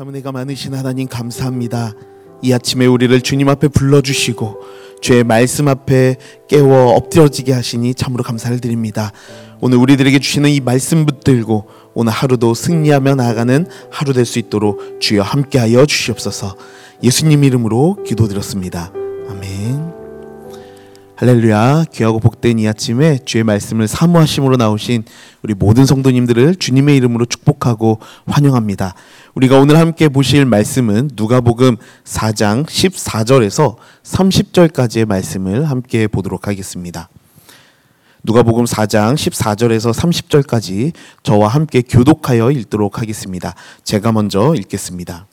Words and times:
참 0.00 0.08
은혜가 0.08 0.32
많으신 0.32 0.72
하나님 0.72 1.06
감사합니다. 1.06 1.92
이 2.40 2.54
아침에 2.54 2.86
우리를 2.86 3.20
주님 3.20 3.50
앞에 3.50 3.68
불러주시고 3.68 4.56
주의 5.02 5.22
말씀 5.24 5.68
앞에 5.68 6.16
깨워 6.48 6.94
엎드려지게 6.94 7.52
하시니 7.52 7.94
참으로 7.94 8.24
감사를 8.24 8.58
드립니다. 8.60 9.12
오늘 9.60 9.76
우리들에게 9.76 10.18
주시는 10.18 10.48
이 10.48 10.60
말씀 10.60 11.04
붙들고 11.04 11.66
오늘 11.92 12.12
하루도 12.14 12.54
승리하며 12.54 13.16
나아가는 13.16 13.66
하루 13.90 14.14
될 14.14 14.24
수 14.24 14.38
있도록 14.38 14.80
주여 15.00 15.20
함께하여 15.20 15.84
주시옵소서. 15.84 16.56
예수님 17.02 17.44
이름으로 17.44 18.02
기도드렸습니다. 18.06 18.94
할렐루야. 21.20 21.84
귀하고 21.92 22.18
복된 22.18 22.58
이 22.58 22.66
아침에 22.66 23.18
주의 23.26 23.44
말씀을 23.44 23.86
사모하심으로 23.86 24.56
나오신 24.56 25.04
우리 25.42 25.52
모든 25.52 25.84
성도님들을 25.84 26.54
주님의 26.54 26.96
이름으로 26.96 27.26
축복하고 27.26 27.98
환영합니다. 28.24 28.94
우리가 29.34 29.58
오늘 29.58 29.76
함께 29.76 30.08
보실 30.08 30.46
말씀은 30.46 31.10
누가복음 31.16 31.76
4장 32.04 32.64
14절에서 32.64 33.76
30절까지의 34.02 35.04
말씀을 35.04 35.68
함께 35.68 36.06
보도록 36.06 36.48
하겠습니다. 36.48 37.10
누가복음 38.24 38.64
4장 38.64 39.14
14절에서 39.14 39.92
30절까지 39.92 40.94
저와 41.22 41.48
함께 41.48 41.82
교독하여 41.82 42.50
읽도록 42.50 42.98
하겠습니다. 42.98 43.54
제가 43.84 44.12
먼저 44.12 44.54
읽겠습니다. 44.56 45.26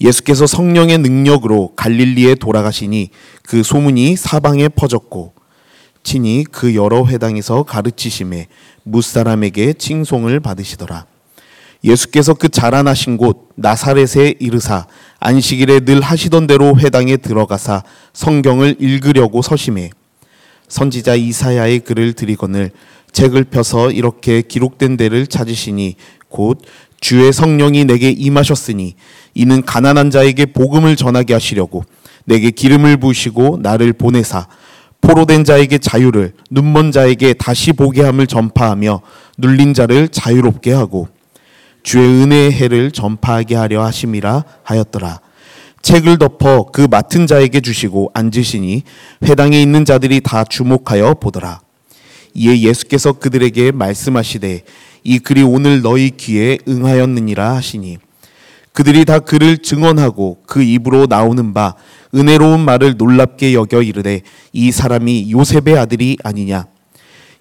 예수께서 0.00 0.46
성령의 0.46 0.98
능력으로 0.98 1.74
갈릴리에 1.76 2.36
돌아가시니 2.36 3.10
그 3.42 3.62
소문이 3.62 4.16
사방에 4.16 4.68
퍼졌고 4.68 5.34
친히 6.02 6.44
그 6.50 6.74
여러 6.74 7.04
회당에서 7.04 7.62
가르치심에 7.62 8.46
무사람에게 8.84 9.74
칭송을 9.74 10.40
받으시더라. 10.40 11.06
예수께서 11.84 12.34
그 12.34 12.48
자라나신 12.48 13.16
곳 13.16 13.50
나사렛에 13.56 14.34
이르사 14.38 14.86
안식일에 15.18 15.80
늘 15.80 16.00
하시던 16.00 16.46
대로 16.46 16.78
회당에 16.78 17.16
들어가사 17.16 17.82
성경을 18.12 18.76
읽으려고 18.78 19.42
서심해 19.42 19.90
선지자 20.68 21.16
이사야의 21.16 21.80
글을 21.80 22.12
들이거늘 22.12 22.70
책을 23.12 23.44
펴서 23.44 23.90
이렇게 23.90 24.42
기록된 24.42 24.96
데를 24.96 25.26
찾으시니 25.26 25.96
곧 26.28 26.62
주의 27.00 27.32
성령이 27.32 27.84
내게 27.84 28.10
임하셨으니 28.10 28.94
이는 29.34 29.62
가난한 29.62 30.10
자에게 30.10 30.46
복음을 30.46 30.96
전하게 30.96 31.34
하시려고 31.34 31.84
내게 32.24 32.50
기름을 32.50 32.98
부으시고 32.98 33.58
나를 33.62 33.92
보내사 33.92 34.46
포로된 35.00 35.44
자에게 35.44 35.78
자유를 35.78 36.34
눈먼 36.50 36.92
자에게 36.92 37.34
다시 37.34 37.72
보게 37.72 38.02
함을 38.02 38.26
전파하며 38.26 39.00
눌린 39.38 39.74
자를 39.74 40.08
자유롭게 40.08 40.72
하고 40.72 41.08
주의 41.82 42.06
은혜의 42.06 42.52
해를 42.52 42.90
전파하게 42.90 43.56
하려 43.56 43.82
하심이라 43.84 44.44
하였더라. 44.62 45.20
책을 45.82 46.18
덮어 46.18 46.66
그 46.66 46.86
맡은 46.90 47.26
자에게 47.26 47.60
주시고 47.60 48.10
앉으시니 48.12 48.82
회당에 49.24 49.60
있는 49.62 49.86
자들이 49.86 50.20
다 50.20 50.44
주목하여 50.44 51.14
보더라. 51.14 51.60
이에 52.34 52.60
예수께서 52.60 53.12
그들에게 53.12 53.72
말씀하시되 53.72 54.62
이 55.04 55.18
글이 55.18 55.42
오늘 55.42 55.82
너희 55.82 56.10
귀에 56.10 56.58
응하였느니라 56.68 57.54
하시니. 57.54 57.98
그들이 58.72 59.04
다 59.04 59.18
그를 59.18 59.58
증언하고 59.58 60.42
그 60.46 60.62
입으로 60.62 61.06
나오는 61.06 61.52
바 61.52 61.74
은혜로운 62.14 62.60
말을 62.60 62.96
놀랍게 62.96 63.54
여겨 63.54 63.82
이르되 63.82 64.22
이 64.52 64.70
사람이 64.70 65.32
요셉의 65.32 65.78
아들이 65.78 66.16
아니냐. 66.22 66.66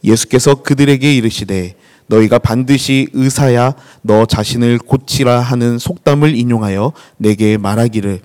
예수께서 0.03 0.55
그들에게 0.55 1.13
이르시되 1.15 1.75
너희가 2.07 2.39
반드시 2.39 3.07
의사야 3.13 3.75
너 4.01 4.25
자신을 4.25 4.79
고치라 4.79 5.39
하는 5.39 5.77
속담을 5.77 6.35
인용하여 6.35 6.93
내게 7.17 7.57
말하기를. 7.57 8.21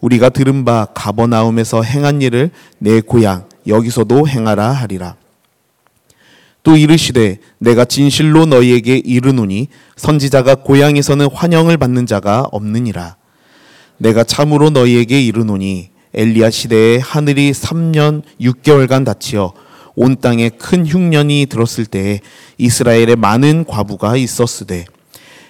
우리가 0.00 0.28
들은 0.30 0.64
바 0.64 0.86
가버나움에서 0.94 1.82
행한 1.82 2.22
일을 2.22 2.50
내 2.78 3.00
고향 3.00 3.44
여기서도 3.66 4.28
행하라 4.28 4.70
하리라 4.70 5.16
또 6.68 6.76
이르시되 6.76 7.38
내가 7.56 7.86
진실로 7.86 8.44
너희에게 8.44 8.98
이르노니 8.98 9.68
선지자가 9.96 10.56
고향에서는 10.56 11.30
환영을 11.32 11.78
받는 11.78 12.04
자가 12.04 12.46
없느니라. 12.52 13.16
내가 13.96 14.22
참으로 14.22 14.68
너희에게 14.68 15.18
이르노니 15.18 15.88
엘리야 16.12 16.50
시대에 16.50 16.98
하늘이 16.98 17.52
3년 17.52 18.20
6개월간 18.42 19.06
닫히어 19.06 19.54
온 19.94 20.20
땅에 20.20 20.50
큰 20.50 20.84
흉년이 20.86 21.46
들었을 21.46 21.86
때에 21.86 22.20
이스라엘에 22.58 23.16
많은 23.16 23.64
과부가 23.64 24.18
있었으되 24.18 24.84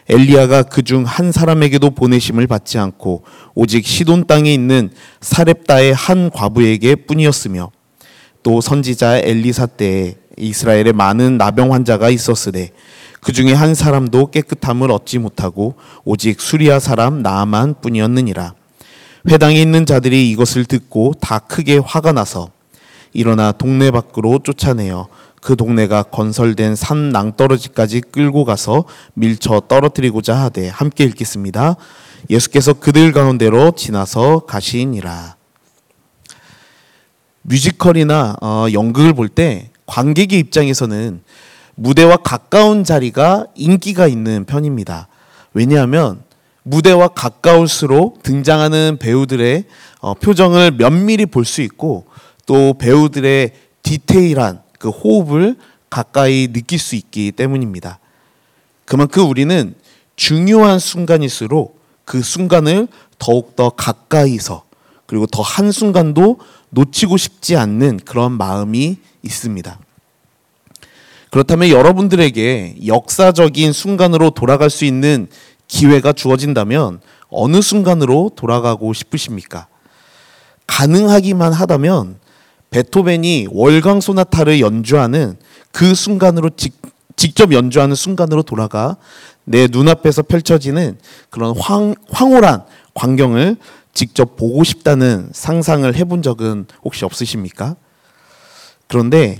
엘리야가 0.09 0.63
그 0.63 0.83
중 0.85 1.03
한 1.05 1.33
사람에게도 1.33 1.91
보내심을 1.91 2.47
받지 2.47 2.79
않고 2.79 3.25
오직 3.57 3.85
시돈 3.85 4.29
땅에 4.29 4.55
있는 4.55 4.91
사렙다의 5.21 5.95
한 5.95 6.31
과부에게 6.31 6.95
뿐이었으며 6.95 7.73
또 8.45 8.61
선지자 8.61 9.19
엘리사 9.19 9.67
때에 9.67 10.15
이스라엘에 10.39 10.93
많은 10.93 11.39
나병 11.39 11.73
환자가 11.73 12.11
있었으되 12.11 12.71
그 13.21 13.33
중에 13.33 13.53
한 13.53 13.75
사람도 13.75 14.31
깨끗함을 14.31 14.91
얻지 14.91 15.19
못하고 15.19 15.75
오직 16.05 16.41
수리아 16.41 16.79
사람 16.79 17.23
나아만 17.23 17.75
뿐이었느니라. 17.81 18.55
회당에 19.29 19.61
있는 19.61 19.85
자들이 19.85 20.31
이것을 20.31 20.65
듣고 20.65 21.15
다 21.21 21.39
크게 21.39 21.79
화가 21.79 22.13
나서 22.13 22.51
일어나 23.13 23.53
동네 23.53 23.91
밖으로 23.91 24.39
쫓아내어 24.43 25.09
그 25.41 25.57
동네가 25.57 26.05
건설된 26.05 26.77
산 26.77 27.11
낭떠러지까지 27.11 28.01
끌고 28.13 28.45
가서 28.45 28.85
밀쳐 29.15 29.63
떨어뜨리고자 29.69 30.37
하되 30.37 30.69
함께 30.69 31.05
읽겠습니다. 31.05 31.77
예수께서 32.31 32.73
그들 32.73 33.13
가운데로 33.13 33.73
지나서 33.73 34.41
가시니라. 34.41 35.37
뮤지컬이나 37.43 38.37
어, 38.41 38.67
연극을 38.73 39.15
볼 39.15 39.29
때 39.29 39.68
관객의 39.89 40.39
입장에서는 40.39 41.23
무대와 41.75 42.19
가까운 42.19 42.85
자리가 42.85 43.47
인기가 43.55 44.07
있는 44.07 44.45
편입니다. 44.45 45.09
왜냐하면 45.55 46.23
무대와 46.63 47.09
가까울수록 47.09 48.23
등장하는 48.23 48.99
배우들의 49.01 49.65
어, 50.01 50.15
표정을 50.15 50.73
면밀히 50.73 51.27
볼 51.27 51.45
수 51.45 51.63
있고 51.63 52.07
또 52.47 52.75
배우들의 52.75 53.53
디테일한 53.83 54.63
그 54.79 54.91
호흡을 54.91 55.57
가까이 55.89 56.49
느낄 56.53 56.79
수 56.79 56.95
있기 56.95 57.33
때문입니다. 57.33 57.99
그만큼 58.85 59.29
우리는 59.29 59.75
중요한 60.17 60.79
순간일수록 60.79 61.81
그 62.05 62.23
순간을 62.23 62.89
더욱더 63.19 63.71
가까이서 63.71 64.65
그리고 65.07 65.27
더 65.27 65.43
한순간도 65.43 66.39
놓치고 66.71 67.17
싶지 67.17 67.57
않는 67.57 68.01
그런 68.05 68.33
마음이 68.33 68.99
있습니다. 69.29 69.79
그렇다면 71.31 71.69
여러분들에게 71.69 72.79
역사적인 72.87 73.73
순간으로 73.73 74.31
돌아갈 74.31 74.71
수 74.71 74.85
있는 74.85 75.29
기회가 75.69 76.13
주어진다면 76.13 77.01
어느 77.29 77.61
순간으로 77.61 78.33
돌아가고 78.35 78.93
싶으십니까? 78.95 79.67
가능하기만 80.67 81.53
하다면 81.53 82.19
베토벤이 82.71 83.49
월광 83.51 84.01
소나타를 84.01 84.61
연주하는 84.61 85.37
그 85.73 85.95
순간으로 85.95 86.51
직, 86.57 86.81
직접 87.17 87.53
연주하는 87.53 87.95
순간으로 87.95 88.43
돌아가 88.43 88.97
내 89.45 89.67
눈앞에서 89.71 90.23
펼쳐지는 90.23 90.99
그런 91.31 91.57
황, 91.59 91.95
황홀한 92.11 92.65
광경을 92.95 93.57
직접 93.93 94.37
보고 94.37 94.65
싶다는 94.65 95.31
상상을 95.33 95.95
해본 95.95 96.23
적은 96.23 96.67
혹시 96.85 97.05
없으십니까? 97.05 97.77
그런데 98.89 99.39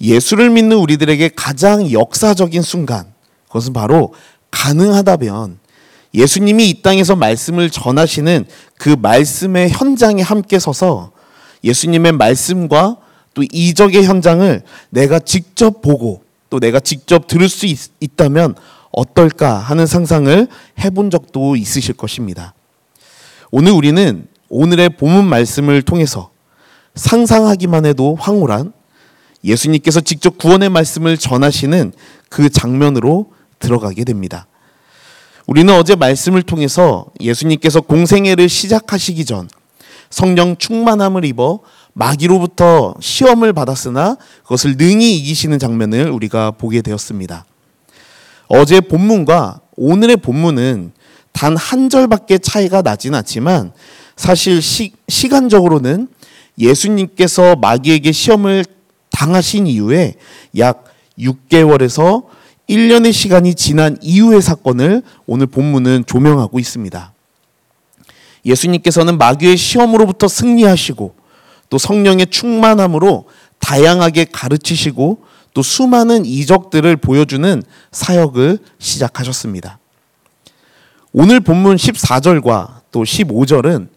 예수를 0.00 0.50
믿는 0.50 0.76
우리들에게 0.78 1.30
가장 1.36 1.90
역사적인 1.90 2.62
순간, 2.62 3.12
그것은 3.46 3.72
바로 3.72 4.14
가능하다면 4.50 5.58
예수님이 6.14 6.70
이 6.70 6.82
땅에서 6.82 7.16
말씀을 7.16 7.70
전하시는 7.70 8.46
그 8.78 8.96
말씀의 9.00 9.70
현장에 9.70 10.22
함께 10.22 10.58
서서 10.58 11.12
예수님의 11.64 12.12
말씀과 12.12 12.96
또 13.34 13.42
이적의 13.50 14.04
현장을 14.04 14.62
내가 14.90 15.18
직접 15.18 15.82
보고 15.82 16.22
또 16.50 16.60
내가 16.60 16.80
직접 16.80 17.26
들을 17.26 17.48
수 17.48 17.66
있, 17.66 17.78
있다면 18.00 18.54
어떨까 18.90 19.58
하는 19.58 19.86
상상을 19.86 20.48
해본 20.80 21.10
적도 21.10 21.56
있으실 21.56 21.94
것입니다. 21.94 22.54
오늘 23.50 23.72
우리는 23.72 24.26
오늘의 24.48 24.90
본문 24.90 25.26
말씀을 25.26 25.82
통해서 25.82 26.30
상상하기만 26.94 27.84
해도 27.84 28.16
황홀한 28.18 28.72
예수님께서 29.44 30.00
직접 30.00 30.38
구원의 30.38 30.68
말씀을 30.68 31.16
전하시는 31.16 31.92
그 32.28 32.50
장면으로 32.50 33.32
들어가게 33.58 34.04
됩니다. 34.04 34.46
우리는 35.46 35.72
어제 35.74 35.94
말씀을 35.94 36.42
통해서 36.42 37.06
예수님께서 37.20 37.80
공생애를 37.80 38.48
시작하시기 38.48 39.24
전 39.24 39.48
성령 40.10 40.56
충만함을 40.56 41.24
입어 41.24 41.60
마귀로부터 41.94 42.94
시험을 43.00 43.52
받았으나 43.52 44.16
그것을 44.42 44.76
능히 44.76 45.16
이기시는 45.16 45.58
장면을 45.58 46.10
우리가 46.10 46.52
보게 46.52 46.82
되었습니다. 46.82 47.44
어제 48.48 48.80
본문과 48.80 49.60
오늘의 49.76 50.18
본문은 50.18 50.92
단 51.32 51.56
한 51.56 51.88
절밖에 51.88 52.38
차이가 52.38 52.82
나진 52.82 53.14
않지만 53.14 53.72
사실 54.16 54.60
시, 54.60 54.92
시간적으로는 55.06 56.08
예수님께서 56.58 57.54
마귀에게 57.54 58.10
시험을 58.10 58.64
당하신 59.10 59.66
이후에 59.66 60.14
약 60.58 60.84
6개월에서 61.18 62.24
1년의 62.68 63.12
시간이 63.12 63.54
지난 63.54 63.96
이후의 64.02 64.42
사건을 64.42 65.02
오늘 65.26 65.46
본문은 65.46 66.04
조명하고 66.06 66.58
있습니다. 66.58 67.12
예수님께서는 68.44 69.18
마귀의 69.18 69.56
시험으로부터 69.56 70.28
승리하시고 70.28 71.14
또 71.70 71.78
성령의 71.78 72.26
충만함으로 72.28 73.26
다양하게 73.58 74.26
가르치시고 74.32 75.24
또 75.54 75.62
수많은 75.62 76.24
이적들을 76.24 76.96
보여주는 76.98 77.62
사역을 77.90 78.58
시작하셨습니다. 78.78 79.78
오늘 81.12 81.40
본문 81.40 81.76
14절과 81.76 82.80
또 82.92 83.02
15절은 83.02 83.88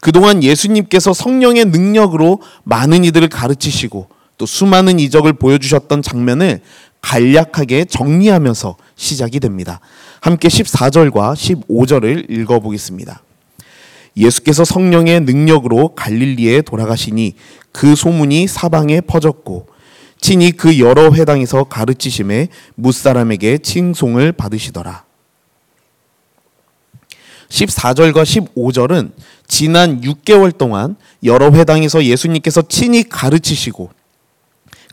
그동안 0.00 0.42
예수님께서 0.42 1.12
성령의 1.12 1.64
능력으로 1.66 2.40
많은 2.64 3.04
이들을 3.04 3.28
가르치시고 3.28 4.08
또 4.38 4.46
수많은 4.46 5.00
이적을 5.00 5.34
보여주셨던 5.34 6.02
장면을 6.02 6.60
간략하게 7.00 7.84
정리하면서 7.84 8.76
시작이 8.96 9.40
됩니다. 9.40 9.80
함께 10.20 10.48
14절과 10.48 11.34
15절을 11.34 12.30
읽어보겠습니다. 12.30 13.22
예수께서 14.16 14.64
성령의 14.64 15.20
능력으로 15.20 15.94
갈릴리에 15.94 16.62
돌아가시니 16.62 17.34
그 17.72 17.94
소문이 17.94 18.46
사방에 18.48 19.00
퍼졌고 19.00 19.68
친히 20.20 20.50
그 20.50 20.78
여러 20.80 21.12
회당에서 21.12 21.64
가르치심에 21.64 22.48
무사람에게 22.74 23.58
칭송을 23.58 24.32
받으시더라. 24.32 25.04
14절과 27.48 28.24
15절은 28.24 29.12
지난 29.46 30.00
6개월 30.00 30.56
동안 30.56 30.96
여러 31.24 31.50
회당에서 31.50 32.04
예수님께서 32.04 32.62
친히 32.62 33.08
가르치시고 33.08 33.90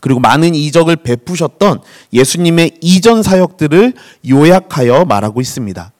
그리고 0.00 0.20
많은 0.20 0.54
이적을 0.54 0.96
베푸셨던 0.96 1.80
예수님의 2.12 2.78
이전 2.80 3.22
사역들을 3.22 3.94
요약하여 4.28 5.04
말하고 5.04 5.40
있습니다. 5.40 5.92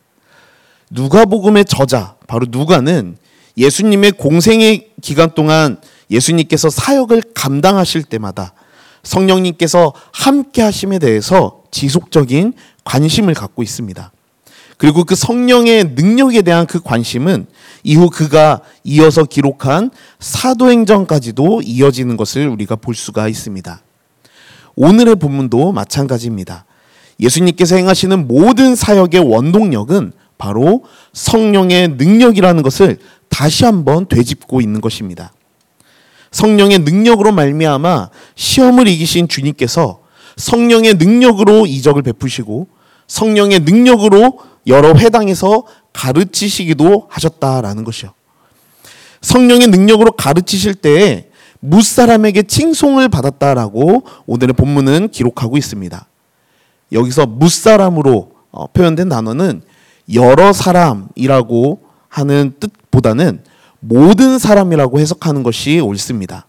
누가복음의 0.90 1.64
저자 1.64 2.16
바로 2.26 2.46
누가는 2.48 3.16
예수님의 3.56 4.12
공생의 4.12 4.90
기간 5.00 5.34
동안 5.34 5.78
예수님께서 6.10 6.70
사역을 6.70 7.22
감당하실 7.34 8.04
때마다 8.04 8.52
성령님께서 9.02 9.92
함께 10.12 10.62
하심에 10.62 10.98
대해서 10.98 11.62
지속적인 11.70 12.54
관심을 12.84 13.34
갖고 13.34 13.62
있습니다. 13.62 14.12
그리고 14.78 15.04
그 15.04 15.14
성령의 15.14 15.92
능력에 15.94 16.42
대한 16.42 16.66
그 16.66 16.80
관심은 16.80 17.46
이후 17.82 18.10
그가 18.10 18.60
이어서 18.84 19.24
기록한 19.24 19.90
사도행전까지도 20.20 21.62
이어지는 21.64 22.16
것을 22.16 22.48
우리가 22.48 22.76
볼 22.76 22.94
수가 22.94 23.28
있습니다. 23.28 23.80
오늘의 24.76 25.16
본문도 25.16 25.72
마찬가지입니다. 25.72 26.66
예수님께서 27.18 27.76
행하시는 27.76 28.28
모든 28.28 28.74
사역의 28.74 29.20
원동력은 29.20 30.12
바로 30.38 30.84
성령의 31.14 31.88
능력이라는 31.96 32.62
것을 32.62 32.98
다시 33.28 33.64
한번 33.64 34.06
되짚고 34.06 34.60
있는 34.60 34.80
것입니다. 34.80 35.32
성령의 36.30 36.80
능력으로 36.80 37.32
말미암아 37.32 38.10
시험을 38.34 38.88
이기신 38.88 39.28
주님께서 39.28 40.00
성령의 40.36 40.94
능력으로 40.94 41.66
이적을 41.66 42.02
베푸시고 42.02 42.68
성령의 43.06 43.60
능력으로 43.60 44.38
여러 44.66 44.94
회당에서 44.94 45.64
가르치시기도 45.94 47.06
하셨다라는 47.08 47.84
것이요. 47.84 48.12
성령의 49.22 49.68
능력으로 49.68 50.12
가르치실 50.12 50.74
때에 50.74 51.25
무사람에게 51.66 52.44
칭송을 52.44 53.08
받았다라고 53.08 54.04
오늘의 54.26 54.54
본문은 54.54 55.08
기록하고 55.08 55.56
있습니다. 55.56 56.06
여기서 56.92 57.26
무사람으로 57.26 58.32
어, 58.52 58.66
표현된 58.68 59.08
단어는 59.08 59.62
여러 60.14 60.52
사람이라고 60.52 61.80
하는 62.08 62.54
뜻보다는 62.60 63.42
모든 63.80 64.38
사람이라고 64.38 65.00
해석하는 65.00 65.42
것이 65.42 65.80
옳습니다. 65.80 66.46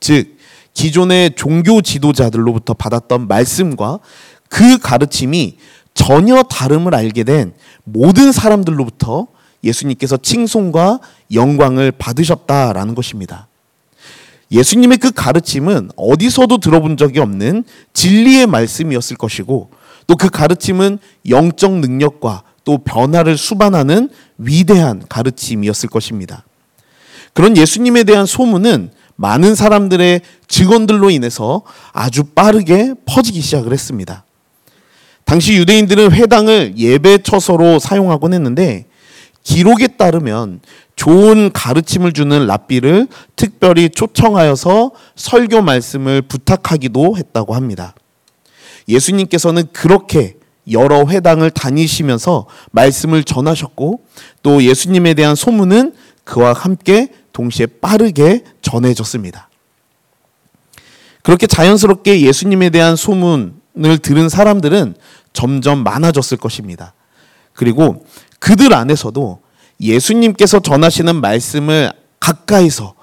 즉, 0.00 0.36
기존의 0.74 1.34
종교 1.36 1.80
지도자들로부터 1.80 2.74
받았던 2.74 3.28
말씀과 3.28 3.98
그 4.48 4.78
가르침이 4.78 5.56
전혀 5.94 6.42
다름을 6.42 6.94
알게 6.94 7.24
된 7.24 7.54
모든 7.84 8.32
사람들로부터 8.32 9.26
예수님께서 9.62 10.16
칭송과 10.16 11.00
영광을 11.32 11.92
받으셨다라는 11.92 12.94
것입니다. 12.94 13.48
예수님의 14.52 14.98
그 14.98 15.12
가르침은 15.12 15.90
어디서도 15.96 16.58
들어본 16.58 16.96
적이 16.96 17.20
없는 17.20 17.64
진리의 17.92 18.46
말씀이었을 18.46 19.16
것이고 19.16 19.70
또 20.06 20.16
그 20.16 20.28
가르침은 20.28 20.98
영적 21.28 21.78
능력과 21.78 22.42
또 22.64 22.78
변화를 22.78 23.38
수반하는 23.38 24.10
위대한 24.38 25.02
가르침이었을 25.08 25.88
것입니다. 25.88 26.44
그런 27.32 27.56
예수님에 27.56 28.02
대한 28.02 28.26
소문은 28.26 28.90
많은 29.14 29.54
사람들의 29.54 30.22
직원들로 30.48 31.10
인해서 31.10 31.62
아주 31.92 32.24
빠르게 32.24 32.94
퍼지기 33.06 33.40
시작을 33.40 33.72
했습니다. 33.72 34.24
당시 35.24 35.54
유대인들은 35.54 36.10
회당을 36.10 36.74
예배 36.76 37.18
처소로 37.18 37.78
사용하곤 37.78 38.34
했는데 38.34 38.86
기록에 39.42 39.88
따르면 39.88 40.60
좋은 40.96 41.50
가르침을 41.52 42.12
주는 42.12 42.46
랍비를 42.46 43.08
특별히 43.36 43.88
초청하여서 43.88 44.92
설교 45.16 45.62
말씀을 45.62 46.22
부탁하기도 46.22 47.16
했다고 47.16 47.54
합니다. 47.54 47.94
예수님께서는 48.88 49.64
그렇게 49.72 50.36
여러 50.70 51.06
회당을 51.06 51.50
다니시면서 51.50 52.46
말씀을 52.72 53.24
전하셨고 53.24 54.04
또 54.42 54.62
예수님에 54.62 55.14
대한 55.14 55.34
소문은 55.34 55.94
그와 56.24 56.52
함께 56.52 57.08
동시에 57.32 57.66
빠르게 57.66 58.44
전해졌습니다. 58.62 59.48
그렇게 61.22 61.46
자연스럽게 61.46 62.22
예수님에 62.22 62.70
대한 62.70 62.96
소문을 62.96 63.98
들은 64.02 64.28
사람들은 64.28 64.94
점점 65.32 65.82
많아졌을 65.82 66.36
것입니다. 66.36 66.94
그리고 67.52 68.04
그들 68.40 68.74
안에서도 68.74 69.40
예수님께서 69.80 70.60
전하시는 70.60 71.20
말씀을 71.20 71.92
가까이서 72.18 72.94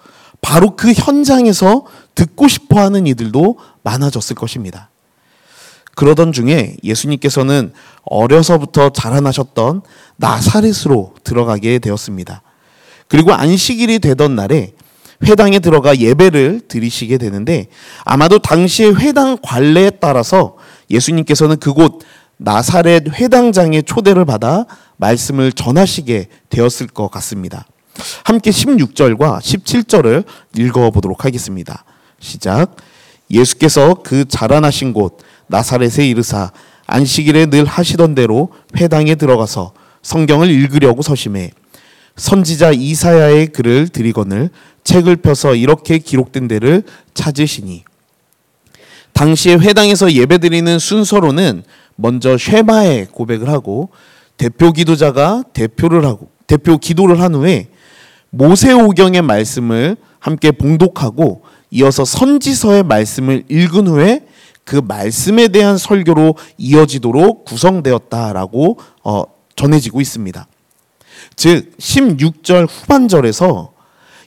바로 0.41 0.75
그 0.75 0.91
현장에서 0.91 1.85
듣고 2.13 2.47
싶어 2.47 2.79
하는 2.79 3.07
이들도 3.07 3.57
많아졌을 3.83 4.35
것입니다. 4.35 4.89
그러던 5.95 6.31
중에 6.31 6.77
예수님께서는 6.83 7.73
어려서부터 8.03 8.89
자라나셨던 8.89 9.81
나사렛으로 10.17 11.15
들어가게 11.23 11.79
되었습니다. 11.79 12.43
그리고 13.07 13.33
안식일이 13.33 13.99
되던 13.99 14.35
날에 14.35 14.73
회당에 15.25 15.57
들어가 15.57 15.97
예배를 15.97 16.61
드리시게 16.67 17.17
되는데 17.17 17.67
아마도 18.03 18.37
당시의 18.37 18.95
회당 18.97 19.37
관례에 19.41 19.89
따라서 19.89 20.57
예수님께서는 20.91 21.57
그곳 21.57 22.01
나사렛 22.37 23.09
회당장의 23.09 23.83
초대를 23.83 24.25
받아 24.25 24.65
말씀을 24.97 25.51
전하시게 25.51 26.27
되었을 26.49 26.87
것 26.87 27.09
같습니다. 27.11 27.65
함께 28.23 28.51
16절과 28.51 29.39
17절을 29.39 30.23
읽어 30.57 30.91
보도록 30.91 31.25
하겠습니다. 31.25 31.83
시작. 32.19 32.75
예수께서 33.31 33.95
그 33.95 34.25
자라나신 34.25 34.93
곳 34.93 35.17
나사렛에 35.47 36.07
이르사 36.07 36.51
안식일에 36.85 37.47
늘 37.47 37.65
하시던 37.65 38.15
대로 38.15 38.49
회당에 38.77 39.15
들어가서 39.15 39.73
성경을 40.01 40.49
읽으려고 40.49 41.01
서심해 41.01 41.51
선지자 42.15 42.71
이사야의 42.71 43.47
글을 43.47 43.89
드리거늘 43.89 44.49
책을 44.83 45.17
펴서 45.17 45.53
이렇게 45.53 45.97
기록된 45.97 46.47
데를 46.47 46.83
찾으시니 47.13 47.83
당시에 49.13 49.55
회당에서 49.55 50.13
예배드리는 50.13 50.79
순서로는 50.79 51.63
먼저 51.97 52.37
쉐마의 52.37 53.07
고백을 53.11 53.49
하고 53.49 53.89
대표 54.37 54.71
기도자가 54.71 55.43
대표를 55.51 56.05
하고 56.05 56.29
대표 56.45 56.77
기도를 56.77 57.19
한 57.19 57.35
후에 57.35 57.67
모세오경의 58.29 59.23
말씀을 59.23 59.97
함께 60.19 60.51
봉독하고 60.51 61.41
이어서 61.71 62.05
선지서의 62.05 62.83
말씀을 62.83 63.43
읽은 63.49 63.87
후에 63.87 64.25
그 64.63 64.81
말씀에 64.85 65.47
대한 65.47 65.77
설교로 65.77 66.35
이어지도록 66.57 67.45
구성되었다라고 67.45 68.77
어, 69.03 69.23
전해지고 69.55 70.01
있습니다. 70.01 70.47
즉 71.35 71.75
16절 71.77 72.67
후반절에서 72.69 73.73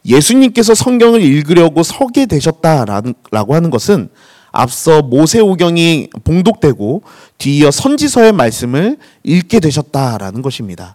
예수님께서 0.05 0.75
성경을 0.75 1.23
읽으려고 1.23 1.83
서게 1.83 2.27
되셨다라고 2.27 3.55
하는 3.55 3.71
것은 3.71 4.09
앞서 4.53 5.03
모세오경이 5.03 6.09
봉독되고 6.25 7.03
뒤이어 7.39 7.71
선지서의 7.71 8.33
말씀을 8.33 8.99
읽게 9.23 9.61
되셨다라는 9.61 10.43
것입니다. 10.43 10.95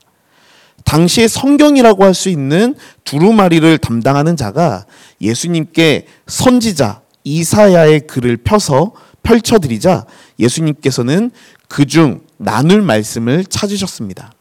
당시의 0.84 1.30
성경이라고 1.30 2.04
할 2.04 2.14
수 2.14 2.30
있는 2.30 2.76
두루마리를 3.04 3.78
담당하는 3.80 4.38
자가 4.38 4.86
예수님께 5.20 6.06
선지자 6.28 7.02
이사야의 7.24 8.02
글을 8.08 8.38
펴서 8.38 8.94
펼쳐드리자 9.24 10.06
예수님께서는 10.40 11.32
그중 11.68 12.22
나눌 12.38 12.82
말씀을 12.84 13.46
찾으셨습니다. 13.46 14.32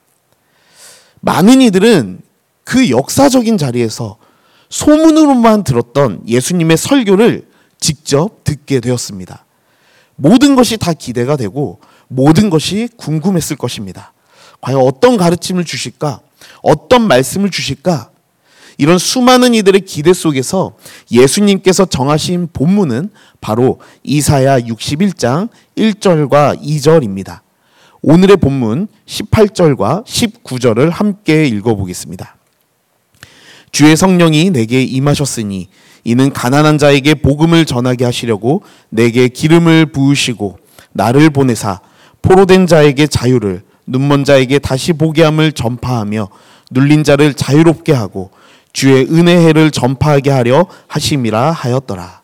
많은 1.21 1.63
이들은 1.63 2.21
그 2.65 2.91
역사적인 2.91 3.57
자리에서 3.57 4.19
소문으로만 4.69 5.65
들었던 5.65 6.23
예수님의 6.27 6.77
설교를 6.77 7.47
직접 7.85 8.45
듣게 8.45 8.81
되었습니다. 8.81 9.45
모든 10.17 10.55
것이 10.55 10.79
다 10.79 10.95
기대가 10.95 11.37
되고 11.37 11.81
모든 12.09 12.49
것이 12.49 12.89
궁금했을 12.97 13.57
것입니다. 13.57 14.15
과연 14.63 14.81
어떤 14.81 15.19
가르침을 15.19 15.67
주실까? 15.67 16.21
어떤 16.63 17.07
말씀을 17.07 17.51
주실까? 17.51 18.09
이런 18.79 18.97
수많은 18.97 19.53
이들의 19.53 19.83
기대 19.83 20.15
속에서 20.15 20.79
예수님께서 21.11 21.85
정하신 21.85 22.49
본문은 22.55 23.11
바로 23.43 23.81
이사야 24.03 24.61
61장 24.61 25.51
1절과 25.77 26.63
2절입니다. 26.63 27.41
오늘의 28.01 28.39
본문 28.39 28.89
18절과 29.05 30.07
19절을 30.07 30.89
함께 30.89 31.45
읽어보겠습니다. 31.49 32.35
주의 33.73 33.95
성령이 33.95 34.49
내게 34.51 34.83
임하셨으니 34.83 35.69
이는 36.05 36.33
가난한 36.33 36.79
자에게 36.79 37.15
복음을 37.15 37.65
전하게 37.65 38.05
하시려고 38.05 38.63
내게 38.91 39.29
기름을 39.29 39.87
부으시고 39.87 40.59
나를 40.93 41.31
보내사 41.31 41.81
포로된 42.23 42.67
자에게 42.67 43.07
자유를 43.07 43.63
눈먼 43.87 44.25
자에게 44.25 44.59
다시 44.59 44.93
보게 44.93 45.23
함을 45.23 45.53
전파하며 45.53 46.29
눌린 46.71 47.05
자를 47.05 47.35
자유롭게 47.35 47.93
하고 47.93 48.31
주의 48.73 49.05
은혜해를 49.05 49.71
전파하게 49.71 50.31
하려 50.31 50.67
하심이라 50.89 51.53
하였더라. 51.53 52.23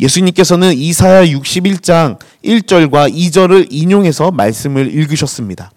예수님께서는 0.00 0.72
이사야 0.74 1.26
61장 1.26 2.18
1절과 2.44 3.14
2절을 3.14 3.68
인용해서 3.70 4.30
말씀을 4.30 4.92
읽으셨습니다. 4.94 5.70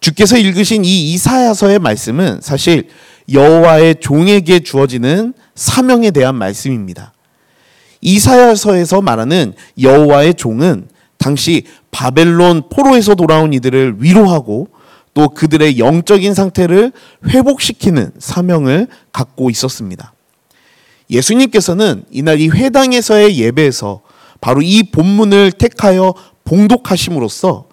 주께서 0.00 0.36
읽으신 0.36 0.84
이 0.84 1.12
이사야서의 1.12 1.78
말씀은 1.78 2.40
사실 2.42 2.88
여호와의 3.32 3.96
종에게 4.00 4.60
주어지는 4.60 5.34
사명에 5.54 6.10
대한 6.10 6.34
말씀입니다. 6.34 7.12
이사야서에서 8.00 9.02
말하는 9.02 9.54
여호와의 9.80 10.34
종은 10.34 10.88
당시 11.18 11.64
바벨론 11.90 12.62
포로에서 12.70 13.14
돌아온 13.14 13.52
이들을 13.52 13.96
위로하고 13.98 14.68
또 15.12 15.28
그들의 15.28 15.78
영적인 15.78 16.34
상태를 16.34 16.92
회복시키는 17.26 18.12
사명을 18.18 18.86
갖고 19.12 19.50
있었습니다. 19.50 20.14
예수님께서는 21.10 22.04
이날 22.10 22.40
이 22.40 22.48
회당에서의 22.48 23.38
예배에서 23.38 24.00
바로 24.40 24.62
이 24.62 24.84
본문을 24.84 25.52
택하여 25.52 26.14
봉독하심으로써 26.44 27.66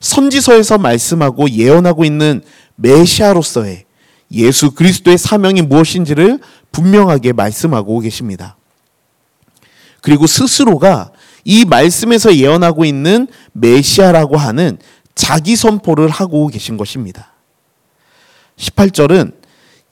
선지서에서 0.00 0.78
말씀하고 0.78 1.50
예언하고 1.50 2.04
있는 2.04 2.42
메시아로서의 2.76 3.84
예수 4.32 4.72
그리스도의 4.72 5.18
사명이 5.18 5.62
무엇인지를 5.62 6.38
분명하게 6.72 7.32
말씀하고 7.32 8.00
계십니다. 8.00 8.56
그리고 10.00 10.26
스스로가 10.26 11.12
이 11.44 11.64
말씀에서 11.64 12.34
예언하고 12.34 12.84
있는 12.84 13.26
메시아라고 13.52 14.36
하는 14.36 14.78
자기 15.14 15.56
선포를 15.56 16.08
하고 16.08 16.48
계신 16.48 16.76
것입니다. 16.76 17.32
18절은 18.56 19.34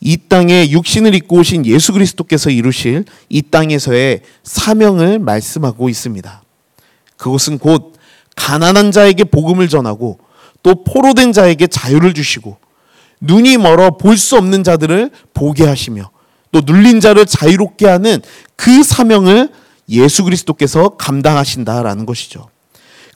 이 0.00 0.16
땅에 0.28 0.70
육신을 0.70 1.14
입고 1.14 1.38
오신 1.38 1.66
예수 1.66 1.92
그리스도께서 1.92 2.50
이루실 2.50 3.04
이 3.28 3.42
땅에서의 3.42 4.23
사명을 4.42 5.18
말씀하고 5.18 5.88
있습니다. 5.88 6.42
그것은 7.16 7.59
곧 7.59 7.94
가난한 8.35 8.92
자에게 8.92 9.25
복음을 9.25 9.68
전하고 9.68 10.18
또 10.62 10.85
포로된 10.85 11.32
자에게 11.32 11.66
자유를 11.66 12.14
주시고 12.14 12.56
눈이 13.20 13.58
멀어 13.58 13.96
볼 13.96 14.16
수 14.16 14.36
없는 14.36 14.64
자들을 14.64 15.10
보게 15.34 15.64
하시며 15.66 16.10
또 16.52 16.62
눌린 16.64 17.00
자를 17.00 17.26
자유롭게 17.26 17.86
하는 17.86 18.20
그 18.56 18.82
사명을 18.82 19.50
예수 19.88 20.24
그리스도께서 20.24 20.90
감당하신다라는 20.90 22.06
것이죠. 22.06 22.48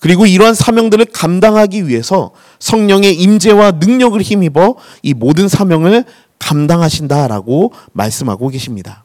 그리고 0.01 0.27
이러한 0.27 0.55
사명들을 0.55 1.07
감당하기 1.07 1.89
위해서 1.89 2.33
성령의 2.59 3.15
임재와 3.15 3.73
능력을 3.73 4.21
힘입어 4.21 4.77
이 5.03 5.15
모든 5.15 5.49
사명을 5.49 6.05
감당하신다라고 6.39 7.73
말씀하고 7.93 8.49
계십니다. 8.49 9.05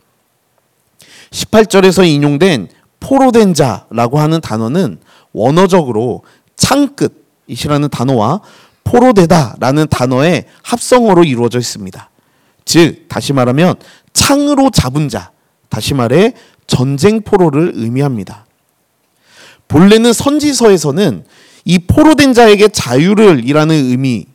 18절에서 1.32 2.06
인용된 2.06 2.68
포로된 3.00 3.54
자라고 3.54 4.20
하는 4.20 4.42
단어는 4.42 5.00
원어적으로 5.32 6.24
창끝이라는 6.58 7.90
단어와 7.90 8.42
포로되다라는 8.90 9.88
단어의 9.90 10.46
합성어로 10.64 11.24
이루어져 11.24 11.60
있습니다. 11.60 12.10
즉 12.66 13.06
다시 13.08 13.34
말하면 13.34 13.76
창으로 14.14 14.72
잡은 14.72 15.10
자, 15.10 15.32
다시 15.70 15.94
말해 15.94 16.34
전쟁 16.66 17.22
포로를 17.22 17.74
의미합니다. 17.76 18.48
본래는 19.68 20.12
선지서에서는 20.14 21.24
이 21.66 21.80
포로된 21.80 22.34
자에게 22.34 22.70
자유를 22.70 23.48
이라는 23.48 23.76
의미를 23.76 24.26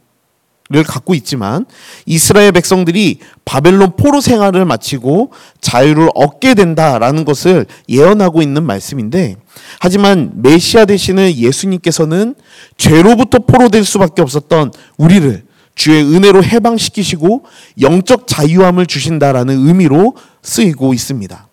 갖고 0.83 1.14
있지만 1.14 1.66
이스라엘 2.07 2.52
백성들이 2.52 3.19
바벨론 3.45 3.97
포로 3.97 4.21
생활을 4.21 4.64
마치고 4.64 5.33
자유를 5.61 6.09
얻게 6.14 6.54
된다라는 6.54 7.25
것을 7.25 7.66
예언하고 7.88 8.43
있는 8.43 8.64
말씀인데 8.64 9.37
하지만 9.78 10.33
메시아 10.37 10.87
되시는 10.87 11.37
예수님께서는 11.37 12.35
죄로부터 12.76 13.38
포로될 13.38 13.85
수밖에 13.85 14.23
없었던 14.23 14.73
우리를 14.97 15.45
주의 15.75 16.02
은혜로 16.02 16.45
해방시키시고 16.45 17.45
영적 17.81 18.26
자유함을 18.26 18.87
주신다라는 18.87 19.66
의미로 19.66 20.16
쓰이고 20.43 20.95
있습니다. 20.95 21.49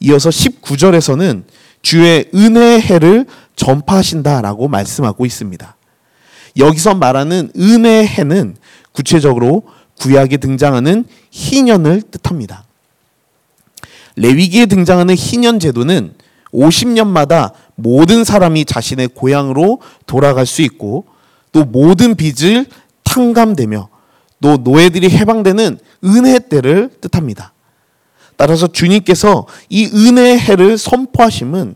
이어서 0.00 0.30
19절에서는 0.30 1.44
주의 1.82 2.28
은혜의 2.34 2.80
해를 2.80 3.26
전파하신다라고 3.56 4.68
말씀하고 4.68 5.26
있습니다. 5.26 5.77
여기서 6.58 6.94
말하는 6.94 7.50
은혜의 7.56 8.06
해는 8.06 8.56
구체적으로 8.92 9.62
구약에 9.98 10.36
등장하는 10.36 11.04
희년을 11.30 12.02
뜻합니다. 12.02 12.64
레위기에 14.16 14.66
등장하는 14.66 15.14
희년 15.14 15.60
제도는 15.60 16.14
50년마다 16.52 17.52
모든 17.76 18.24
사람이 18.24 18.64
자신의 18.64 19.08
고향으로 19.08 19.80
돌아갈 20.06 20.46
수 20.46 20.62
있고 20.62 21.04
또 21.52 21.64
모든 21.64 22.14
빚을 22.14 22.66
탕감되며 23.04 23.88
또 24.40 24.56
노예들이 24.56 25.10
해방되는 25.10 25.78
은혜 26.04 26.38
때를 26.38 26.90
뜻합니다. 27.00 27.52
따라서 28.36 28.66
주님께서 28.68 29.46
이 29.68 29.86
은혜의 29.86 30.38
해를 30.38 30.78
선포하심은 30.78 31.74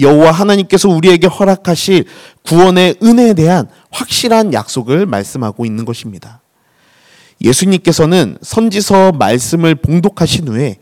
여호와 0.00 0.30
하나님께서 0.30 0.88
우리에게 0.88 1.26
허락하실 1.26 2.04
구원의 2.42 2.96
은혜에 3.02 3.34
대한 3.34 3.68
확실한 3.90 4.52
약속을 4.52 5.06
말씀하고 5.06 5.64
있는 5.66 5.84
것입니다. 5.84 6.40
예수님께서는 7.42 8.38
선지서 8.42 9.12
말씀을 9.12 9.74
봉독하신 9.76 10.48
후에 10.48 10.76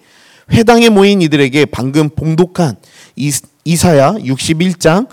회당에 0.53 0.89
모인 0.89 1.23
이들에게 1.23 1.67
방금 1.67 2.09
봉독한 2.09 2.77
이사야 3.65 4.13
61장 4.15 5.09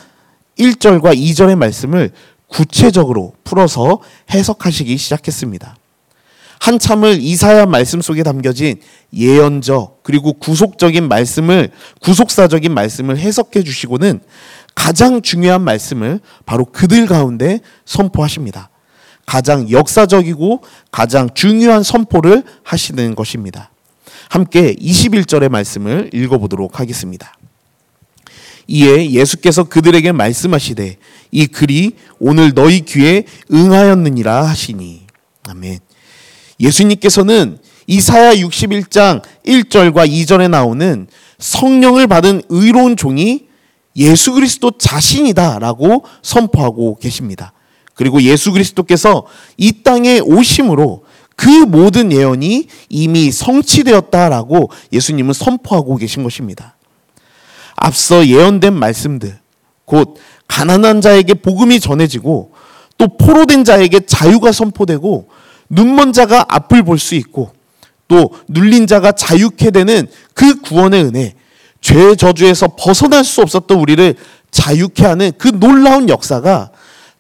1절과 0.58 1.18
2절의 1.18 1.56
말씀을 1.56 2.12
구체적으로 2.48 3.34
풀어서 3.44 4.00
해석하시기 4.32 4.96
시작했습니다. 4.96 5.76
한참을 6.64 7.22
이사야 7.22 7.66
말씀 7.66 8.00
속에 8.00 8.24
담겨진 8.24 8.80
예언적 9.14 10.02
그리고 10.02 10.32
구속적인 10.32 11.10
말씀을 11.10 11.72
구속사적인 12.00 12.74
말씀을 12.74 13.18
해석해 13.18 13.64
주시고는 13.64 14.22
가장 14.74 15.22
중요한 15.22 15.62
말씀을 15.62 16.22
바로 16.46 16.64
그들 16.64 17.06
가운데 17.06 17.60
선포하십니다. 17.84 18.70
가장 19.26 19.70
역사적이고 19.70 20.64
가장 20.90 21.34
중요한 21.34 21.84
선포를 21.84 22.44
하시는 22.64 23.14
것입니다. 23.14 23.70
함께 24.30 24.74
21절의 24.74 25.50
말씀을 25.50 26.12
읽어보도록 26.14 26.80
하겠습니다. 26.80 27.34
이에 28.68 29.12
예수께서 29.12 29.66
그들에게 29.66 30.14
말씀하시되 30.14 30.96
이 31.30 31.46
글이 31.46 31.98
오늘 32.20 32.54
너희 32.54 32.86
귀에 32.86 33.26
응하였느니라 33.52 34.48
하시니 34.48 35.08
아멘. 35.50 35.80
예수님께서는 36.60 37.58
이사야 37.88 38.34
61장 38.36 39.22
1절과 39.46 40.08
2절에 40.10 40.50
나오는 40.50 41.08
성령을 41.40 42.08
받은 42.08 42.44
의로운 42.50 42.96
종이 42.96 43.48
예수 43.96 44.34
그리스도 44.34 44.72
자신이다라고 44.72 46.06
선포하고 46.22 46.96
계십니다. 46.96 47.54
그리고 47.94 48.22
예수 48.22 48.52
그리스도께서 48.52 49.26
이 49.58 49.84
땅에 49.84 50.20
오심으로 50.20 51.04
그 51.36 51.48
모든 51.50 52.12
예언이 52.12 52.68
이미 52.90 53.32
성취되었다라고 53.32 54.70
예수님은 54.92 55.34
선포하고 55.34 55.98
계신 55.98 56.24
것입니다. 56.24 56.78
앞서 57.76 58.26
예언된 58.26 58.74
말씀들, 58.74 59.40
곧 59.86 60.18
가난한 60.48 61.02
자에게 61.02 61.36
복음이 61.36 61.80
전해지고 61.80 62.54
또 62.98 63.18
포로된 63.18 63.64
자에게 63.64 64.02
자유가 64.02 64.52
선포되고 64.52 65.28
눈먼 65.74 66.14
자가 66.14 66.46
앞을 66.48 66.84
볼 66.84 66.98
수 66.98 67.16
있고 67.16 67.52
또 68.08 68.32
눌린 68.48 68.88
자가 68.88 69.12
자유케 69.14 69.72
되는 69.72 70.08
그 70.34 70.62
구원의 70.62 71.04
은혜, 71.04 71.34
죄의 71.82 72.18
저주에서 72.18 72.76
벗어날 72.78 73.24
수 73.24 73.42
없었던 73.42 73.78
우리를 73.80 74.16
자유케 74.52 75.06
하는 75.06 75.32
그 75.38 75.48
놀라운 75.48 76.10
역사가 76.10 76.70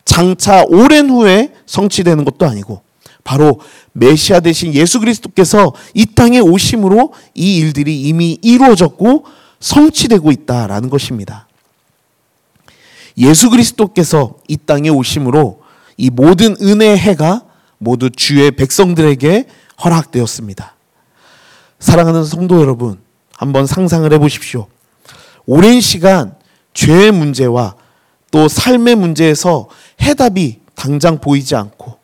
장차 0.05 0.63
오랜 0.67 1.10
후에 1.10 1.53
성취되는 1.65 2.24
것도 2.25 2.45
아니고 2.45 2.81
바로 3.24 3.60
메시아 3.93 4.41
대신 4.41 4.74
예수 4.74 5.00
그리스도께서 5.00 5.74
이 5.93 6.05
땅에 6.05 6.39
오심으로 6.39 7.13
이 7.33 7.57
일들이 7.57 8.01
이미 8.01 8.38
이루어졌고 8.41 9.25
성취되고 9.60 10.31
있다라는 10.31 10.89
것입니다. 10.89 11.48
예수 13.17 13.50
그리스도께서 13.50 14.36
이 14.48 14.57
땅에 14.57 14.89
오심으로 14.89 15.62
이 15.98 16.10
모든 16.10 16.55
은혜의 16.62 16.98
해가 16.98 17.43
모두 17.83 18.09
주의 18.09 18.49
백성들에게 18.51 19.45
허락되었습니다. 19.83 20.75
사랑하는 21.79 22.23
성도 22.23 22.61
여러분, 22.61 22.99
한번 23.35 23.67
상상을 23.67 24.11
해 24.11 24.17
보십시오. 24.17 24.67
오랜 25.45 25.81
시간 25.81 26.35
죄의 26.73 27.11
문제와 27.11 27.75
또 28.31 28.47
삶의 28.47 28.95
문제에서 28.95 29.67
해답이 30.01 30.61
당장 30.75 31.19
보이지 31.19 31.55
않고 31.55 31.97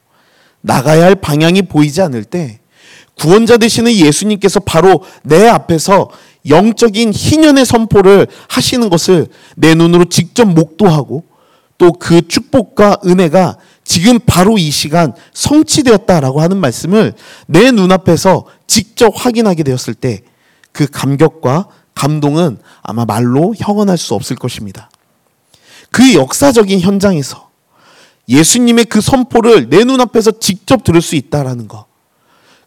나가야 0.62 1.06
할 1.06 1.16
방향이 1.16 1.64
보이지 1.64 2.02
않을 2.02 2.26
때 2.26 2.60
구원자 3.18 3.58
되시는 3.58 3.94
예수님께서 3.94 4.60
바로 4.60 5.04
내 5.24 5.48
앞에서 5.48 6.10
영적인 6.48 7.14
희년의 7.14 7.66
선포를 7.66 8.28
하시는 8.50 8.90
것을 8.90 9.28
내 9.56 9.76
눈으로 9.76 10.06
직접 10.06 10.46
목도하고 10.46 11.24
또 11.80 11.94
그 11.94 12.28
축복과 12.28 12.98
은혜가 13.06 13.58
지금 13.90 14.20
바로 14.20 14.58
이 14.58 14.70
시간 14.70 15.14
성취되었다라고 15.34 16.42
하는 16.42 16.58
말씀을 16.58 17.14
내 17.48 17.72
눈앞에서 17.72 18.46
직접 18.68 19.12
확인하게 19.16 19.64
되었을 19.64 19.94
때 19.94 20.22
그 20.72 20.88
감격과 20.90 21.68
감동은 21.94 22.58
아마 22.82 23.06
말로 23.06 23.54
형언할 23.58 23.98
수 23.98 24.14
없을 24.14 24.36
것입니다. 24.36 24.90
그 25.92 26.14
역사적인 26.14 26.80
현장에서 26.80 27.50
예수님의 28.30 28.86
그 28.86 29.02
선포를 29.02 29.70
내 29.70 29.84
눈앞에서 29.84 30.40
직접 30.40 30.84
들을 30.84 31.02
수 31.02 31.16
있다라는 31.16 31.68
것. 31.68 31.86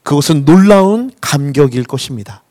그것은 0.03 0.45
놀라운 0.45 1.11
감격일 1.21 1.85
것입니다. 1.85 2.43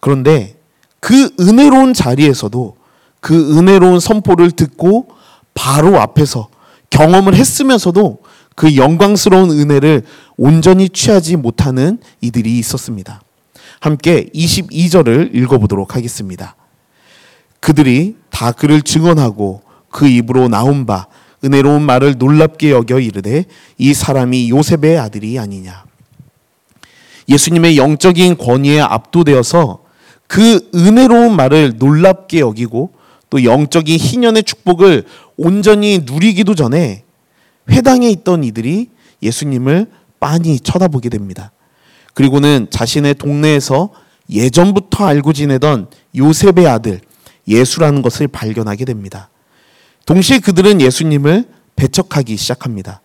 그런데 0.00 0.58
그 0.98 1.30
은혜로운 1.38 1.94
자리에서도 1.94 2.76
그 3.20 3.56
은혜로운 3.56 4.00
선포를 4.00 4.50
듣고 4.50 5.08
바로 5.54 6.00
앞에서 6.00 6.48
경험을 6.90 7.34
했으면서도 7.34 8.18
그 8.54 8.76
영광스러운 8.76 9.50
은혜를 9.50 10.02
온전히 10.36 10.88
취하지 10.88 11.36
못하는 11.36 11.98
이들이 12.20 12.58
있었습니다. 12.58 13.22
함께 13.80 14.28
22절을 14.34 15.34
읽어보도록 15.34 15.96
하겠습니다. 15.96 16.56
그들이 17.60 18.16
다 18.30 18.52
그를 18.52 18.82
증언하고 18.82 19.62
그 19.90 20.06
입으로 20.06 20.48
나온 20.48 20.86
바 20.86 21.06
은혜로운 21.42 21.82
말을 21.82 22.16
놀랍게 22.18 22.70
여겨 22.70 23.00
이르되 23.00 23.46
이 23.78 23.94
사람이 23.94 24.50
요셉의 24.50 24.98
아들이 24.98 25.38
아니냐. 25.38 25.84
예수님의 27.28 27.76
영적인 27.76 28.36
권위에 28.36 28.80
압도되어서 28.80 29.84
그 30.26 30.68
은혜로운 30.74 31.34
말을 31.34 31.74
놀랍게 31.78 32.40
여기고 32.40 32.92
또 33.30 33.44
영적인 33.44 33.96
희년의 33.96 34.42
축복을 34.42 35.04
온전히 35.42 36.00
누리기도 36.04 36.54
전에 36.54 37.02
회당에 37.70 38.10
있던 38.10 38.44
이들이 38.44 38.90
예수님을 39.22 39.86
빤히 40.20 40.60
쳐다보게 40.60 41.08
됩니다. 41.08 41.50
그리고는 42.12 42.66
자신의 42.68 43.14
동네에서 43.14 43.90
예전부터 44.28 45.06
알고 45.06 45.32
지내던 45.32 45.88
요셉의 46.14 46.66
아들 46.66 47.00
예수라는 47.48 48.02
것을 48.02 48.28
발견하게 48.28 48.84
됩니다. 48.84 49.30
동시에 50.04 50.40
그들은 50.40 50.82
예수님을 50.82 51.48
배척하기 51.74 52.36
시작합니다. 52.36 53.00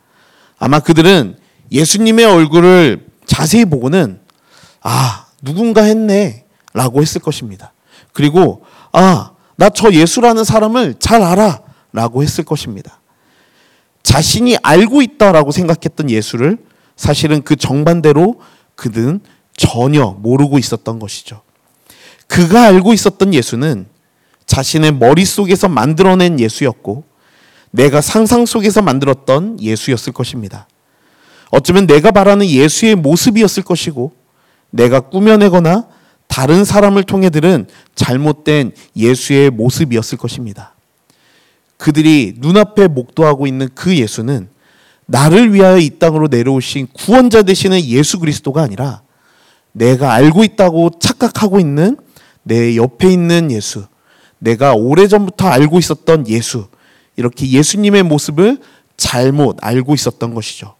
아마 0.59 0.81
그들은 0.81 1.37
예수님의 1.71 2.25
얼굴을 2.25 3.07
자세히 3.25 3.63
보고는 3.63 4.19
아, 4.81 5.27
누군가 5.41 5.83
했네 5.83 6.43
라고 6.73 7.01
했을 7.01 7.21
것입니다. 7.21 7.71
그리고 8.11 8.65
아, 8.91 9.31
나 9.55 9.69
저 9.69 9.93
예수라는 9.93 10.43
사람을 10.43 10.95
잘 10.99 11.21
알아 11.21 11.64
라고 11.95 12.21
했을 12.21 12.43
것입니다. 12.43 12.99
자신이 14.03 14.57
알고 14.61 15.01
있다라고 15.01 15.51
생각했던 15.51 16.09
예수를 16.09 16.57
사실은 16.95 17.41
그 17.41 17.55
정반대로 17.55 18.41
그들은 18.75 19.21
전혀 19.55 20.05
모르고 20.19 20.59
있었던 20.59 20.99
것이죠. 20.99 21.41
그가 22.27 22.65
알고 22.65 22.93
있었던 22.93 23.33
예수는 23.33 23.87
자신의 24.45 24.93
머릿속에서 24.93 25.69
만들어낸 25.69 26.39
예수였고 26.39 27.05
내가 27.71 28.01
상상 28.01 28.45
속에서 28.45 28.81
만들었던 28.81 29.61
예수였을 29.61 30.13
것입니다. 30.13 30.67
어쩌면 31.49 31.87
내가 31.87 32.11
바라는 32.11 32.45
예수의 32.45 32.95
모습이었을 32.95 33.63
것이고 33.63 34.11
내가 34.69 34.99
꾸며내거나 34.99 35.87
다른 36.27 36.65
사람을 36.65 37.03
통해 37.03 37.29
들은 37.29 37.67
잘못된 37.95 38.73
예수의 38.95 39.49
모습이었을 39.51 40.17
것입니다. 40.17 40.74
그들이 41.85 42.33
눈앞에 42.37 42.87
목도하고 42.87 43.45
있는 43.45 43.69
그 43.75 43.95
예수는 43.95 44.49
나를 45.05 45.53
위하여 45.53 45.77
이 45.77 45.99
땅으로 45.99 46.29
내려오신 46.29 46.87
구원자 46.93 47.43
되시는 47.43 47.79
예수 47.85 48.17
그리스도가 48.17 48.63
아니라 48.63 49.03
내가 49.71 50.13
알고 50.13 50.43
있다고 50.43 50.89
착각하고 50.99 51.59
있는 51.59 51.95
내 52.41 52.75
옆에 52.75 53.13
있는 53.13 53.51
예수, 53.51 53.85
내가 54.39 54.73
오래전부터 54.73 55.47
알고 55.47 55.77
있었던 55.77 56.27
예수, 56.27 56.69
이렇게 57.17 57.47
예수님의 57.51 58.01
모습을 58.01 58.57
잘못 58.97 59.57
알고 59.61 59.93
있었던 59.93 60.33
것이죠. 60.33 60.73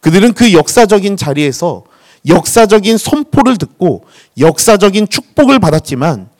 그들은 0.00 0.32
그 0.32 0.52
역사적인 0.52 1.16
자리에서 1.16 1.84
역사적인 2.26 2.98
선포를 2.98 3.56
듣고 3.56 4.04
역사적인 4.36 5.10
축복을 5.10 5.60
받았지만 5.60 6.31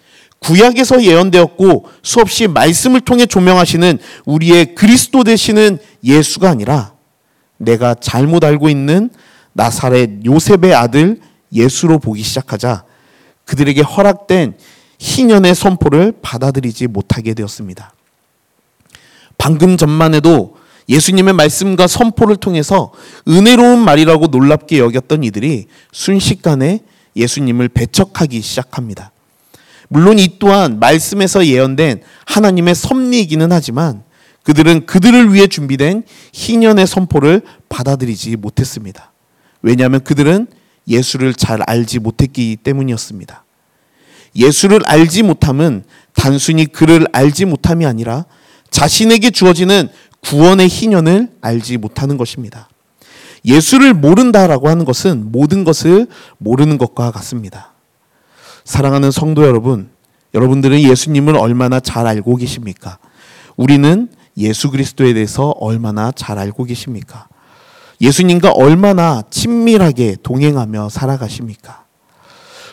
구약에서 0.42 1.02
예언되었고 1.05 1.87
수없이 2.02 2.48
말씀을 2.48 3.00
통해 3.00 3.26
조명하시는 3.26 3.98
우리의 4.24 4.74
그리스도 4.74 5.24
되시는 5.24 5.78
예수가 6.02 6.48
아니라 6.50 6.94
내가 7.59 7.94
잘못 7.94 8.44
알고 8.44 8.68
있는 8.68 9.11
나사렛 9.52 10.24
요셉의 10.24 10.74
아들 10.74 11.20
예수로 11.52 11.98
보기 11.98 12.22
시작하자 12.22 12.85
그들에게 13.44 13.83
허락된 13.83 14.55
희년의 14.98 15.55
선포를 15.55 16.12
받아들이지 16.22 16.88
못하게 16.88 17.35
되었습니다. 17.35 17.92
방금 19.38 19.76
전만 19.76 20.14
해도 20.14 20.57
예수님의 20.88 21.35
말씀과 21.35 21.87
선포를 21.87 22.37
통해서 22.37 22.92
은혜로운 23.28 23.78
말이라고 23.78 24.28
놀랍게 24.28 24.78
여겼던 24.78 25.24
이들이 25.24 25.66
순식간에 25.92 26.81
예수님을 27.16 27.68
배척하기 27.68 28.40
시작합니다. 28.40 29.12
물론 29.92 30.18
이 30.18 30.38
또한 30.38 30.81
말씀에서 30.81 31.44
예언된 31.44 32.00
하나님의 32.24 32.74
섭리이기는 32.74 33.52
하지만 33.52 34.02
그들은 34.42 34.87
그들을 34.87 35.35
위해 35.35 35.46
준비된 35.46 36.05
희년의 36.33 36.87
선포를 36.87 37.42
받아들이지 37.68 38.37
못했습니다. 38.37 39.12
왜냐하면 39.61 40.02
그들은 40.02 40.46
예수를 40.88 41.35
잘 41.35 41.61
알지 41.66 41.98
못했기 41.98 42.57
때문이었습니다. 42.64 43.44
예수를 44.35 44.81
알지 44.87 45.24
못함은 45.24 45.85
단순히 46.14 46.64
그를 46.64 47.07
알지 47.12 47.44
못함이 47.44 47.85
아니라 47.85 48.24
자신에게 48.70 49.31
주어지는 49.31 49.90
구원의 50.22 50.68
희년을 50.68 51.33
알지 51.42 51.76
못하는 51.76 52.16
것입니다. 52.16 52.70
예수를 53.44 53.92
모른다라고 53.92 54.70
하는 54.70 54.87
것은 54.87 55.31
모든 55.31 55.64
것을 55.64 56.07
모르는 56.38 56.78
것과 56.78 57.11
같습니다. 57.11 57.71
사랑하는 58.64 59.11
성도 59.11 59.44
여러분, 59.44 59.90
여러분들은 60.35 60.81
예수님을 60.81 61.37
얼마나 61.37 61.81
잘 61.81 62.07
알고 62.07 62.37
계십니까? 62.37 62.98
우리는 63.57 64.09
예수 64.37 64.70
그리스도에 64.70 65.12
대해서 65.14 65.51
얼마나 65.61 66.12
잘 66.12 66.38
알고 66.38 66.64
계십니까? 66.64 67.29
예수님과 68.01 68.53
얼마나 68.53 69.22
친밀하게 69.31 70.16
동행하며 70.22 70.88
살아가십니까? 70.88 71.85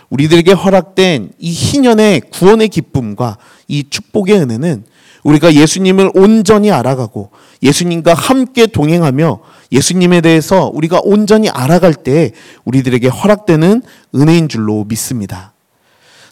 우리들에게 0.09 0.51
허락된 0.53 1.33
이 1.37 1.51
희년의 1.51 2.21
구원의 2.31 2.69
기쁨과 2.69 3.37
이 3.67 3.83
축복의 3.89 4.39
은혜는 4.39 4.85
우리가 5.23 5.53
예수님을 5.53 6.11
온전히 6.15 6.71
알아가고 6.71 7.29
예수님과 7.61 8.13
함께 8.13 8.65
동행하며 8.65 9.39
예수님에 9.71 10.21
대해서 10.21 10.71
우리가 10.73 11.01
온전히 11.03 11.49
알아갈 11.49 11.93
때 11.93 12.31
우리들에게 12.65 13.07
허락되는 13.07 13.83
은혜인 14.15 14.47
줄로 14.47 14.85
믿습니다. 14.85 15.53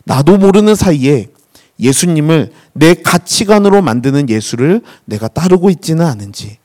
나도 0.08 0.38
모르는 0.38 0.74
사이에 0.74 1.28
예수님을 1.80 2.52
내 2.74 2.94
가치관으로 2.96 3.82
만드는 3.82 4.30
예수를 4.30 4.82
내가 5.06 5.28
따르고 5.28 5.70
있지는 5.70 6.06
않은지 6.06 6.58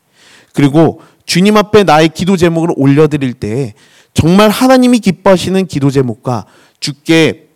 그리고 0.54 1.00
주님 1.26 1.56
앞에 1.56 1.82
나의 1.82 2.10
기도 2.10 2.36
제목을 2.36 2.70
올려드릴 2.76 3.34
때 3.34 3.74
정말 4.14 4.48
하나님이 4.48 5.00
기뻐하시는 5.00 5.66
기도 5.66 5.90
제목과 5.90 6.46
주께 6.80 7.48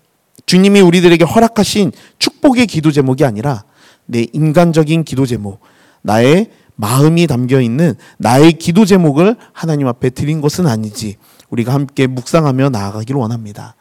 주님이 0.44 0.80
우리들에게 0.80 1.24
허락하신 1.24 1.92
축복의 2.18 2.66
기도 2.66 2.90
제목이 2.90 3.24
아니라 3.24 3.64
내 4.06 4.26
인간적인 4.32 5.04
기도 5.04 5.26
제목, 5.26 5.60
나의 6.02 6.50
마음이 6.76 7.26
담겨 7.26 7.60
있는 7.60 7.94
나의 8.18 8.52
기도 8.54 8.84
제목을 8.84 9.36
하나님 9.52 9.88
앞에 9.88 10.10
드린 10.10 10.40
것은 10.40 10.66
아니지. 10.66 11.16
우리가 11.50 11.72
함께 11.72 12.06
묵상하며 12.06 12.70
나아가기를 12.70 13.20
원합니다. 13.20 13.74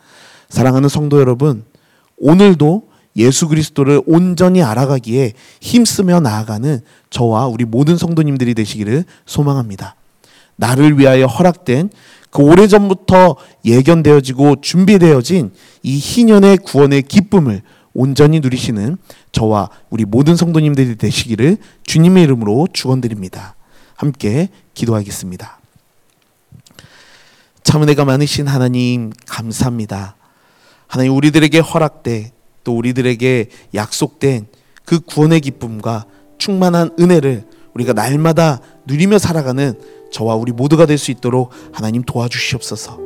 사랑하는 0.50 0.90
성도 0.90 1.20
여러분, 1.20 1.66
오늘도 2.18 2.90
예수 3.18 3.48
그리스도를 3.48 4.02
온전히 4.06 4.62
알아가기에 4.62 5.34
힘쓰며 5.62 6.20
나아가는 6.20 6.82
저와 7.10 7.48
우리 7.48 7.64
모든 7.66 7.98
성도님들이 7.98 8.54
되시기를 8.54 9.06
소망합니다. 9.26 9.96
나를 10.58 11.00
위하여 11.00 11.26
허락된 11.26 11.90
그 12.30 12.42
오래전부터 12.42 13.38
예견되어지고 13.64 14.62
준비되어진 14.62 15.52
이 15.84 15.98
희년의 15.98 16.58
구원의 16.58 17.04
기쁨을 17.04 17.62
온전히 17.94 18.42
누리시는 18.42 18.98
저와 19.32 19.70
우리 19.90 20.04
모든 20.04 20.36
성도님들이 20.36 20.98
되시기를 20.98 21.58
주님의 21.84 22.24
이름으로 22.24 22.68
축원드립니다. 22.74 23.56
함께 23.96 24.50
기도하겠습니다. 24.74 25.60
참 27.64 27.84
은혜가 27.84 28.04
많으신 28.04 28.48
하나님 28.48 29.12
감사합니다. 29.26 30.16
하나님 30.96 31.14
우리들에게 31.18 31.60
허락돼 31.60 32.32
또 32.64 32.78
우리들에게 32.78 33.50
약속된 33.74 34.46
그 34.86 35.02
구원의 35.02 35.42
기쁨과 35.42 36.06
충만한 36.38 36.92
은혜를 36.98 37.44
우리가 37.74 37.92
날마다 37.92 38.62
누리며 38.88 39.18
살아가는 39.18 39.74
저와 40.14 40.36
우리 40.36 40.54
모두가 40.54 40.86
될 40.86 40.98
수 40.98 41.12
있도록 41.12 41.52
하나님 41.74 42.02
도와주시옵소서. 42.04 42.98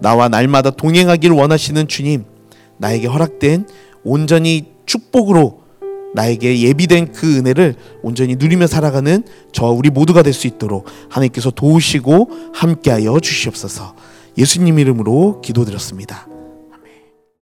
나와 0.00 0.30
날마다 0.30 0.70
동행하기를 0.70 1.36
원하시는 1.36 1.86
주님, 1.88 2.24
나에게 2.78 3.06
허락된 3.06 3.68
온전히 4.02 4.72
축복으로 4.86 5.60
나에게 6.14 6.62
예비된 6.62 7.12
그 7.12 7.36
은혜를 7.36 7.74
온전히 8.02 8.36
누리며 8.36 8.66
살아가는 8.66 9.22
저와 9.52 9.72
우리 9.72 9.90
모두가 9.90 10.22
될 10.22 10.32
수 10.32 10.46
있도록 10.46 10.86
하나님께서 11.10 11.50
도우시고 11.50 12.30
함께하여 12.54 13.20
주시옵소서. 13.20 13.94
예수님 14.38 14.78
이름으로 14.78 15.42
기도드렸습니다. 15.42 16.28